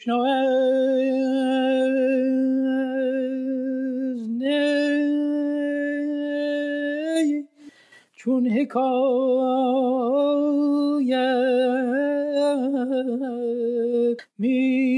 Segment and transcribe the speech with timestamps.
[0.00, 0.26] چون
[8.46, 8.78] حکایت
[14.38, 14.88] می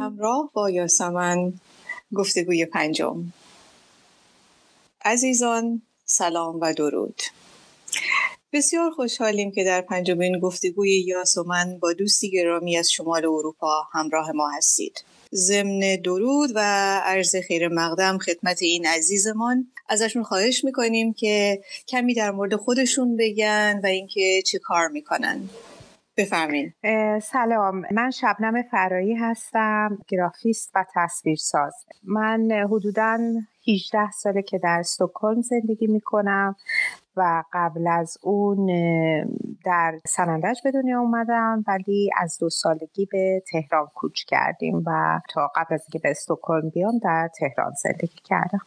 [0.00, 1.52] همراه با یاسمن
[2.14, 3.32] گفتگوی پنجم.
[5.04, 7.22] عزیزان سلام و درود.
[8.52, 13.82] بسیار خوشحالیم که در پنجمین گفتگوی یاس و من با دوستی گرامی از شمال اروپا
[13.92, 15.04] همراه ما هستید.
[15.34, 16.60] ضمن درود و
[17.04, 19.66] عرض خیر مقدم خدمت این عزیزمان.
[19.88, 25.40] ازشون خواهش می‌کنیم که کمی در مورد خودشون بگن و اینکه چه کار می‌کنن.
[26.16, 26.72] بفرمین
[27.22, 27.82] سلام.
[27.92, 31.74] من شبنم فرایی هستم گرافیست و تصویرساز.
[32.02, 33.18] من حدودا
[33.68, 36.56] 18 ساله که در استکهلم زندگی می‌کنم.
[37.18, 38.66] و قبل از اون
[39.64, 45.50] در سنندج به دنیا اومدم ولی از دو سالگی به تهران کوچ کردیم و تا
[45.56, 48.60] قبل از اینکه به استکهلم بیام در تهران زندگی کردم.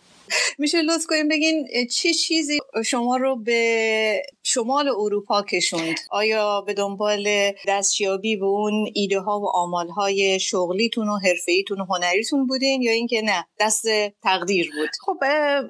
[0.57, 7.27] میشه لطف کنیم بگین چه چیزی شما رو به شمال اروپا کشوند؟ آیا به دنبال
[7.67, 12.91] دستیابی به اون ایده ها و آمال های شغلیتون و حرفیتون و هنریتون بودین یا
[12.91, 13.85] اینکه نه دست
[14.23, 15.17] تقدیر بود؟ خب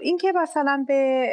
[0.01, 1.27] اینکه مثلا به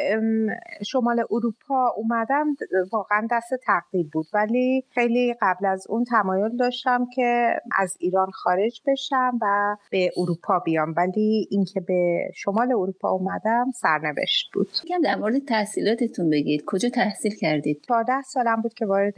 [0.87, 2.55] شمال اروپا اومدم
[2.91, 4.25] واقعا دست تقدیر بود.
[4.33, 10.59] ولی خیلی قبل از اون تمایل داشتم که از ایران خارج بشم و به اروپا
[10.59, 10.93] بیام.
[10.97, 14.67] ولی اینکه به شمال اروپا اومدم سرنوشت بود.
[14.87, 16.63] کم در مورد تحصیلاتتون بگید.
[16.65, 19.15] کجا تحصیل کردید؟ 14 سالم بود که وارد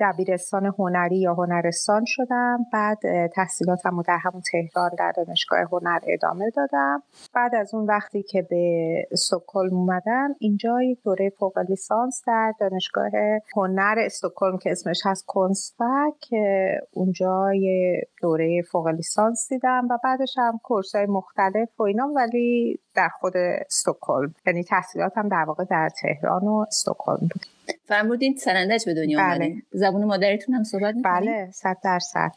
[0.00, 2.58] دبیرستان هنری یا هنرستان شدم.
[2.72, 2.98] بعد
[3.34, 7.02] تحصیلاتم رو در همون تهران در دانشگاه هنر ادامه دادم.
[7.34, 13.10] بعد از اون وقتی که به استکهلم اومدم اینجا یک دوره فوق لیسانس در دانشگاه
[13.56, 19.88] هنر استکهلم که اسمش هست کنستفک که اونجا یه دوره فوق لیسانس دیدم.
[19.90, 23.32] و بعدش هم کورس های مختلف و اینا ولی در خود
[23.66, 27.46] استکهلم یعنی تحصیلاتم در واقع در تهران و استکهلم بود
[27.84, 29.62] فرمودین سنندج به دنیا بله.
[29.72, 32.32] زبون مادریتون هم صحبت می‌کنید؟ بله صد درصد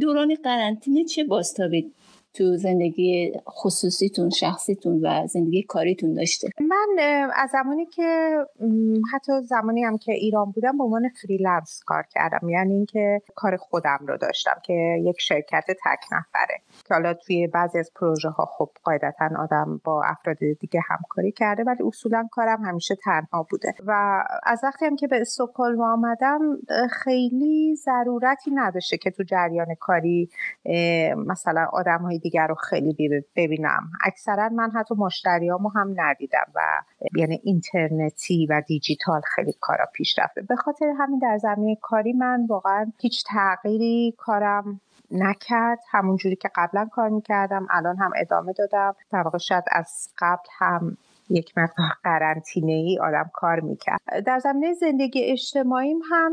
[0.00, 1.94] دوران قرنطینه چه بازتابی
[2.34, 6.96] تو زندگی خصوصیتون شخصیتون و زندگی کاریتون داشته؟ من
[7.34, 8.36] از زمانی که
[9.14, 12.48] حتی زمانی هم که ایران بودم به عنوان freelance کار کردم.
[12.48, 16.60] یعنی اینکه کار خودم رو داشتم که یک شرکت تک نفره.
[16.88, 21.64] که حالا توی بعضی از پروژه ها خب قاعدتا آدم با افراد دیگه همکاری کرده
[21.64, 23.74] ولی اصولا کارم همیشه تنها بوده.
[23.86, 26.40] و از وقتی هم که به استکهلم آمدم
[26.90, 30.30] خیلی ضرورتی نداشته که تو جریان کاری
[31.16, 33.90] مثلا آدم دیگر رو خیلی ببینم.
[34.04, 36.60] اکثرا من حتی مشتریامو هم ندیدم و
[37.16, 42.46] یعنی اینترنتی و دیجیتال خیلی کارا پیش رفته به خاطر همین در زمینه کاری من
[42.46, 45.78] واقعا هیچ تغییری کارم نکرد.
[45.90, 48.94] همونجوری که قبلا کار می‌کردم الان هم ادامه دادم.
[49.10, 50.96] در واقع شاید از قبل هم
[51.32, 54.00] یک مقدار قرنطینه ای آدم کار می‌کرد.
[54.26, 56.32] در زمینه زندگی اجتماعیم هم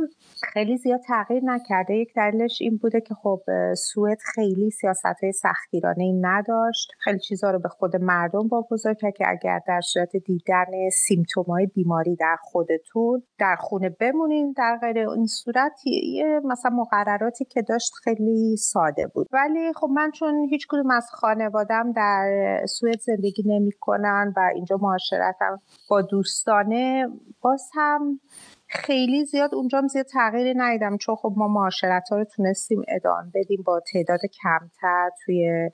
[0.54, 1.96] خیلی زیاد تغییر نکرده.
[1.96, 3.42] یک دلیلش این بوده که خب
[3.74, 6.92] سوئد خیلی سیاست های سختگیرانه ای نداشت.
[7.00, 11.66] خیلی چیزها رو به خود مردم واگذار کرد که اگر در صورت دیدن سیمتوم های
[11.66, 17.92] بیماری در خودتون در خونه بمونین در غیر این صورت یه مثلا مقرراتی که داشت
[18.04, 19.28] خیلی ساده بود.
[19.32, 25.62] ولی خب من چون هیچ کدوم از خانوادم در سوئد زندگی نمی‌کنن و اینجا معاشرتم
[25.90, 27.08] با دوستانه
[27.42, 28.20] باز هم
[28.68, 33.64] خیلی زیاد اونجا زیاد تغییری ندیدم چون خب ما معاشرت ها رو تونستیم ادامه بدیم
[33.66, 35.70] با تعداد کمتر توی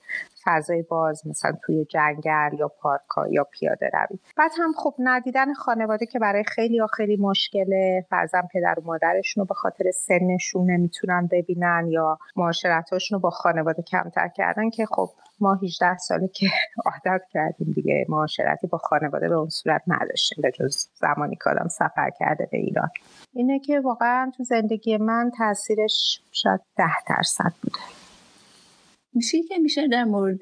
[0.46, 3.02] فضای باز مثلا توی جنگل یا پارک
[3.32, 4.20] یا پیاده روی.
[4.38, 8.06] بعد هم خب ندیدن خانواده که برای خیلی یا خیلی مشکله.
[8.12, 13.82] بعضا پدر و مادرشون رو به خاطر سنشون نمی‌تونن ببینن یا معاشرتاشون رو با خانواده
[13.82, 16.48] کمتر کردن که خب ما 18 ساله که
[16.86, 18.06] عادت کردیم دیگه.
[18.10, 22.58] معاشرتی با خانواده به اون صورت نداشتیم به جز زمانی که آدم سفر کرده به
[22.58, 22.90] ایران.
[23.34, 28.05] اینه که واقعا تو زندگی من تاثیرش شاید ده درصد بوده.
[29.16, 30.42] میشه که میشه در مورد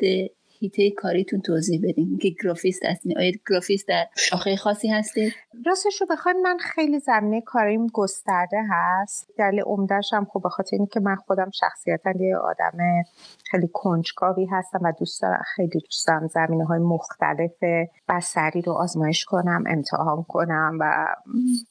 [0.64, 2.18] هیته کاریتون توضیح بدین.
[2.22, 5.34] که گرافیست هستین آیا گرافیست در شاخه خاصی هستید
[5.66, 9.30] راستش رو بخوایم من خیلی زمینه کاریم گسترده هست.
[9.38, 12.78] دلیل عمدهش هم خب به خاطر اینکه من خودم شخصیتا یه آدم
[13.52, 17.52] خیلی کنجکاوی هستم و دوست دارم خیلی دوست دارم زمینه های مختلف
[18.10, 21.08] بسری رو آزمایش کنم امتحان کنم و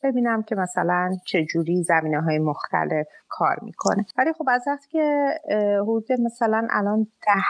[0.02, 4.06] ببینم که مثلا چجوری زمینه های مختلف کار می‌کنه.
[4.18, 5.28] ولی خب از وقتی که
[5.82, 7.42] حدود مثلا الان ده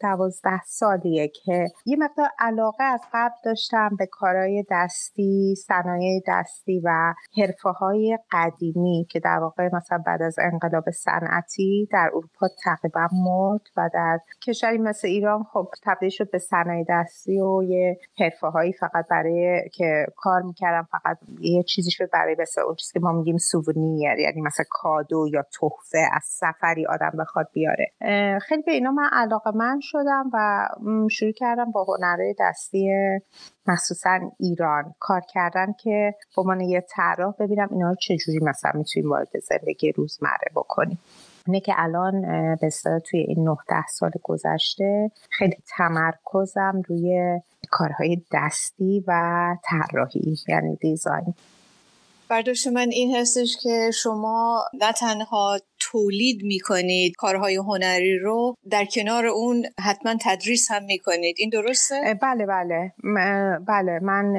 [0.00, 7.14] دوازده سالیه که یه مقدار علاقه از قبل داشتم به کارهای دستی صنایع دستی و
[7.36, 13.60] حرفه های قدیمی که در واقع مثلا بعد از انقلاب صنعتی در اروپا تقریبا مرد
[13.76, 18.72] و در کشوری مثل ایران خب تبدیل شد به صنایع دستی و یه حرفه هایی
[18.72, 23.12] فقط برای که کار می‌کردم فقط یه چیزی شد برای مثل اون چیزی که ما
[23.12, 27.92] میگیم سوونیر یعنی مثلا کادو یا تحفه از سفری آدم بخواد بیاره.
[28.40, 30.68] خیلی به اینا من علاقه من شدم و
[31.10, 32.90] شروع کردم با هنرهای دستی
[33.66, 39.10] مخصوصا ایران کار کردن که با من یه طراح ببینم اینا رو چجوری مثلا می‌تونیم
[39.10, 40.98] وارد زندگی روزمره بکنیم.
[41.46, 42.22] اینه که الان
[42.60, 42.70] به
[43.04, 47.40] توی این 19 سال گذشته خیلی تمرکزم روی
[47.70, 51.34] کارهای دستی و طراحی یعنی دیزاین.
[52.28, 55.58] برداشت من این هستش که شما نه تنها
[55.90, 61.36] تولید می‌کنید کارهای هنری رو در کنار اون حتما تدریس هم می‌کنید.
[61.38, 62.92] این درسته؟ بله بله.
[63.66, 63.98] بله.
[64.02, 64.34] من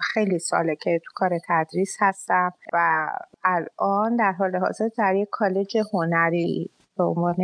[0.00, 3.08] خیلی ساله که تو کار تدریس هستم و
[3.44, 7.36] الان در حال حاضر در یک کالج هنری به عنوان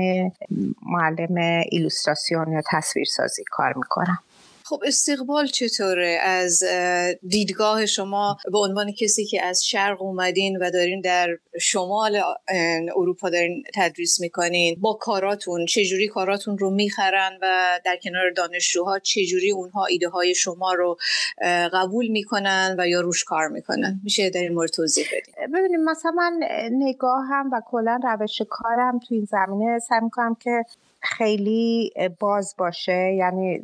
[0.87, 4.19] معلم ایلوستراسیون یا تصویرسازی کار می‌کنم.
[4.69, 6.65] خب استقبال چطوره؟ از
[7.29, 11.29] دیدگاه شما به عنوان کسی که از شرق اومدین و دارین در
[11.61, 12.23] شمال
[12.97, 19.51] اروپا دارین تدریس می‌کنین با کاراتون چجوری کاراتون رو می‌خرن و در کنار دانشجوها چجوری
[19.51, 20.99] اونها ایده های شما رو
[21.73, 25.53] قبول می‌کنن و یا روش کار می‌کنن؟ میشه در این مورد توضیح بدین.
[25.55, 30.65] ببینیم مثلا من نگاهم و کلا روش کارم تو این زمینه سعی می‌کنم که
[31.01, 33.15] خیلی باز باشه.
[33.19, 33.63] یعنی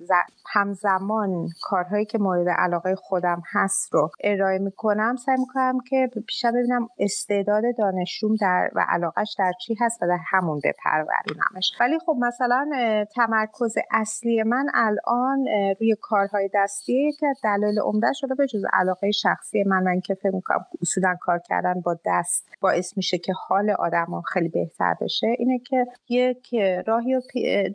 [0.53, 5.17] همزمان کارهایی که مورد علاقه خودم هست رو ارائه می‌کنم.
[5.17, 10.19] سعی می‌کنم که پیشا ببینم استعداد دانشجوم در و علاقش در چی هست و در
[10.31, 11.73] همون بپرورونمش.
[11.81, 12.71] ولی خب مثلا
[13.15, 15.47] تمرکز اصلی من الان
[15.81, 20.67] روی کارهای دستیه که دلایل عمده‌ش به جز علاقه شخصی من من که فکر می‌کنم
[20.83, 25.87] اصولا کار کردن با دست باعث میشه که حال آدم خیلی بهتر بشه اینه که
[26.09, 26.55] یک
[26.87, 27.15] راهی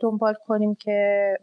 [0.00, 1.38] دنبال کنیم که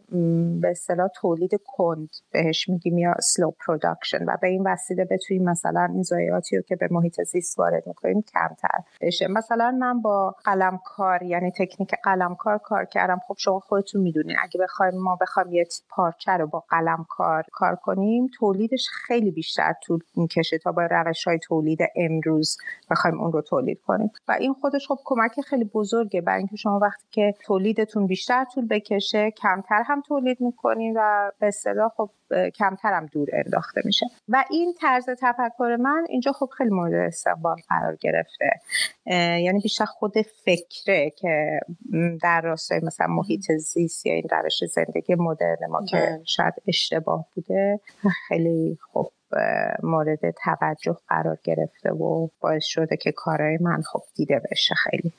[0.60, 5.88] به اصطلاح تولید کند بهش میگیم یا slow production و به این وسیله بتونیم مثلا
[5.92, 9.28] این ضایعاتی رو که به محیط زیست وارد می‌کنیم کمتر بشه.
[9.28, 13.20] مثلا من با قلمکار یعنی تکنیک قلمکار کار کردم.
[13.28, 18.30] خب شما خودتون می‌دونین اگه بخوایم ما بخوایم یه پارچه رو با قلمکار کار کنیم
[18.38, 22.56] تولیدش خیلی بیشتر طول می‌کشه تا با روش های تولید امروز
[22.90, 24.10] بخوایم اون رو تولید کنیم.
[24.28, 26.20] و این خودش خب کمک خیلی بزرگه.
[26.20, 31.46] برای اینکه شما وقتی که تولیدتون بیشتر طول بکشه کمتر هم تولید می‌کنین و به
[31.46, 32.10] اصطلاح خب
[32.54, 34.06] کمتر هم دور انداخته میشه.
[34.28, 38.50] و این طرز تفکر من اینجا خب خیلی مورد استقبال قرار گرفته.
[39.44, 40.14] یعنی بیشتر خود
[40.44, 41.60] فکره که
[42.22, 46.22] در راستای مثلا محیط زیست یا این روش زندگی مدرن ما که بله.
[46.24, 47.80] شاید اشتباه بوده
[48.28, 49.10] خیلی خب
[49.82, 55.12] مورد توجه قرار گرفته و باعث شده که کارهای من خب دیده بشه خیلی.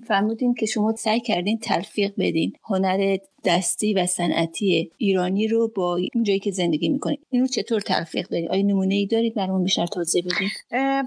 [0.00, 2.52] فرمودین که شما سعی کردین تلفیق بدین.
[2.64, 8.48] هنر دستی و صنعتی ایرانی رو با اینجایی که زندگی می‌کنید اینو چطور تلفیق دارید
[8.48, 10.50] آیا نمونه ای دارید برامون بیشتر توضیح بدید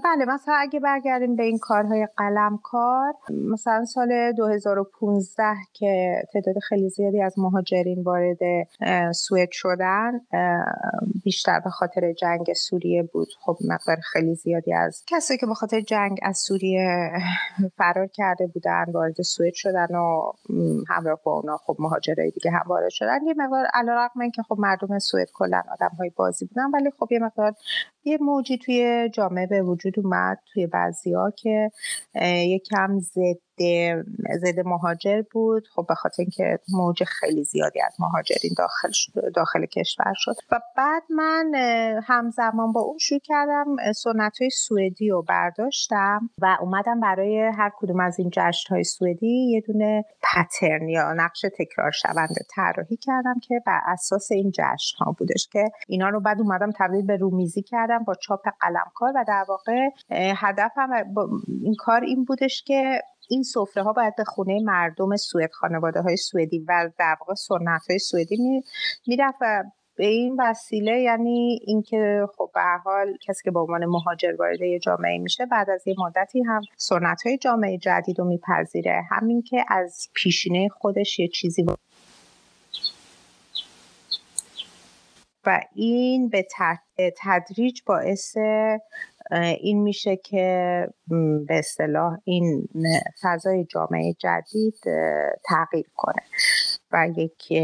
[0.04, 5.42] بله مثلا اگه برگردیم به این کارهای قلمکار مثلا سال 2015
[5.72, 8.38] که تعداد خیلی زیادی از مهاجرین وارد
[9.12, 10.20] سوئد شدن
[11.24, 13.28] بیشتر به خاطر جنگ سوریه بود.
[13.40, 17.10] خب مقدار خیلی زیادی از کسایی که به خاطر جنگ از سوریه
[17.76, 20.32] فرار کرده بودن وارد سوئد شدن و
[20.88, 24.98] همراه با اونا خب مهاجر دیگه هم وارد شدن یه مقدار علیرغم که خب مردم
[24.98, 27.54] سوئد کلا آدم های بازی بودن ولی خب یه مقدار
[28.04, 31.70] یه موجی توی جامعه به وجود اومد توی بعضیا که
[32.24, 33.45] یکم ضد
[34.42, 35.68] ضد مهاجر بود.
[35.74, 38.90] خب به خاطر اینکه موج خیلی زیادی از مهاجرین داخل
[39.34, 40.34] داخل کشور شد.
[40.52, 41.52] و بعد من
[42.04, 48.00] همزمان با اون شروع کردم سنت های سوئدی رو برداشتم و اومدم برای هر کدوم
[48.00, 53.62] از این جشن های سوئدی یه دونه پترن یا نقش تکرار شونده طراحی کردم که
[53.66, 58.04] بر اساس این جشن ها بودش که اینا رو بعد اومدم تبدیل به رومیزی کردم
[58.04, 60.90] با چاپ قلمکار و در واقع هدفم
[61.62, 66.16] این کار این بودش که این سفره ها باید به خونه مردم سوئد خانواده های
[66.16, 68.62] سوئدی و در واقع سنت های سوئدی
[69.06, 69.64] می‌رفت و
[69.96, 74.78] به این وسیله یعنی اینکه خب به حال کسی که به عنوان مهاجر وارد یه
[74.78, 79.02] جامعه میشه بعد از یه مدتی هم سنت های جامعه جدید رو میپذیره.
[79.10, 81.66] همین که از پیشینه خودش یه چیزی
[85.46, 86.46] و این به
[87.16, 88.36] تدریج باعث
[89.60, 90.86] این میشه که
[91.46, 92.68] به اصطلاح این
[93.22, 94.78] فضای جامعه جدید
[95.44, 96.22] تغییر کنه
[96.92, 97.62] و یک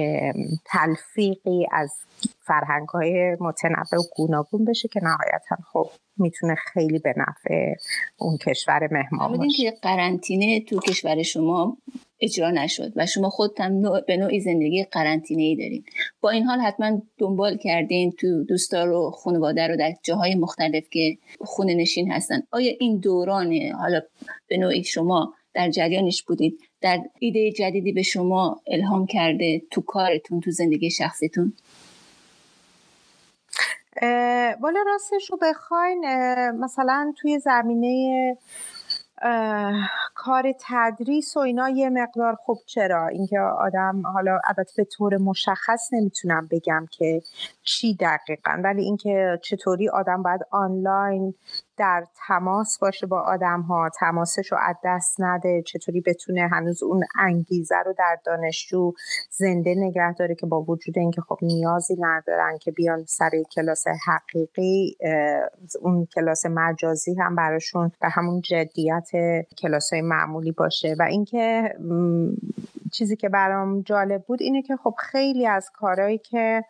[0.65, 1.93] تلفیقی از
[2.41, 7.75] فرهنگ های متنوع و گوناگون بشه که نهایتا خب می‌تونه خیلی به نفع
[8.17, 11.77] اون کشور مهمان باشه که قرنطینه تو کشور شما
[12.23, 15.85] اجرا نشد و شما خود هم به نوعی زندگی قرنطینه ای دارین.
[16.21, 21.19] با این حال حتما دنبال کردین تو دوستار و خانواده رو در جاهای مختلف که
[21.41, 22.43] خونه نشین هستن.
[22.51, 24.01] آیا این دوران حالا
[24.49, 30.41] به نوعی شما در جریانش بودید در ایده جدیدی به شما الهام کرده تو کارتون
[30.41, 31.53] تو زندگی شخصیتون؟
[34.61, 36.05] والا راستش رو بخواین
[36.51, 38.37] مثلا توی زمینه
[40.15, 45.93] کار تدریس و اینا یه مقدار خوب چرا؟ اینکه آدم حالا البته به طور مشخص
[45.93, 47.23] نمی‌تونم بگم که
[47.63, 51.35] چی دقیقا ولی اینکه چطوری آدم باید آنلاین
[51.77, 57.05] در تماس باشه با آدم ها تماسش رو از دست نده چطوری بتونه هنوز اون
[57.19, 58.93] انگیزه رو در دانشجو
[59.31, 64.97] زنده نگه داره که با وجود اینکه خب نیازی ندارن که بیان سر کلاس حقیقی
[65.81, 69.11] اون کلاس مجازی هم براشون به همون جدیت
[69.59, 70.97] کلاس های معمولی باشه.
[70.99, 71.75] و اینکه
[72.93, 76.65] چیزی که برام جالب بود اینه که خب خیلی از کارهایی که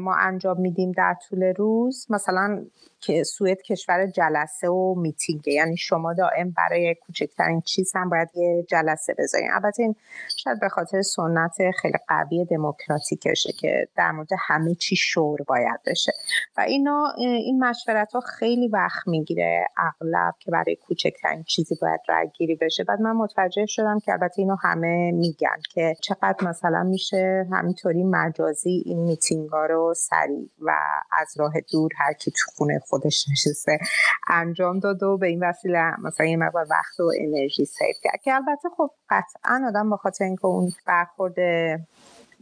[0.00, 2.64] ما انجام میدیم در طول روز مثلا
[3.06, 5.52] که سوئد کشور جلسه و میتینگه.
[5.52, 9.50] یعنی شما دائم برای کوچکترین چیز هم باید یه جلسه بذارین.
[9.52, 9.96] البته این
[10.36, 16.12] شاید به خاطر سنت خیلی قوی دموکراتیکشه که در مورد همه چی شور باید بشه.
[16.56, 22.28] و اینا این مشورت ها خیلی وقت می‌گیره اغلب که برای کوچکترین چیزی باید رای
[22.38, 22.84] گیری بشه.
[22.84, 28.82] بعد من متوجه شدم که البته اینو همه میگن که چقدر مثلا میشه همینطوری مجازی
[28.86, 30.72] این میتینگا رو سریع و
[31.12, 33.78] از راه دور هر کی تو خونه خودش نشسته
[34.28, 38.20] انجام داد و به این وسیله مثلا یه مقدار وقت و انرژی سیف کرد.
[38.24, 41.34] که البته خب قطعا آدم به خاطر اینکه اون برخورد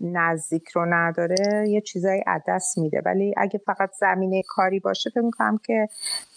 [0.02, 3.02] نزدیک رو نداره یه چیزایی از دست میده.
[3.04, 5.88] ولی اگه فقط زمینه کاری باشه فکر می‌کنم که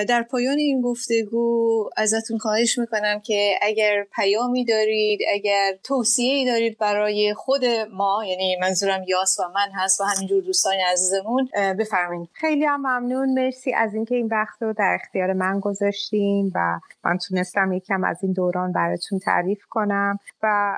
[0.08, 7.34] در پایان این گفتگو ازتون خواهش می‌کنم که اگر پیامی دارید اگر توصیه دارید برای
[7.34, 12.28] خود ما یعنی منظورم یاس و من هست و همینجور دوستان عزیزمون بفرمایید.
[12.32, 13.34] خیلی هم ممنون.
[13.34, 18.18] مرسی از اینکه این وقت رو در اختیار من گذاشتین و من تونستم یکم از
[18.22, 20.74] این دوران براتون تعریف کنم و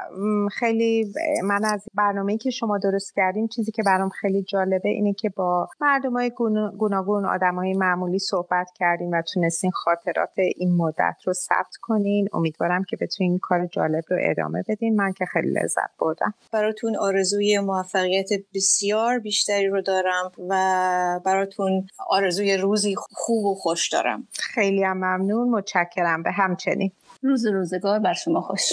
[0.53, 1.13] خیلی
[1.45, 5.69] من از برنامه که شما درست کردین چیزی که برام خیلی جالبه اینه که با
[5.81, 6.31] مردم های
[6.79, 12.29] گوناگون آدم های معمولی صحبت کردین و تونستین خاطرات این مدت رو ثبت کنین.
[12.33, 14.97] امیدوارم که بتونین کار جالب رو ادامه بدین.
[14.97, 16.35] من که خیلی لذت بردم.
[16.53, 24.29] براتون آرزوی موفقیت بسیار بیشتری رو دارم و براتون آرزوی روزی خوب و خوش دارم.
[24.33, 25.51] خیلی هم ممنون.
[25.51, 26.23] متشکرم.
[26.23, 26.93] به همچنین.
[27.23, 28.73] روز روزگار بر شما خوش.